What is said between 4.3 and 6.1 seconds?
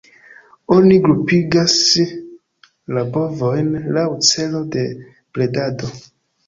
celo de bredado.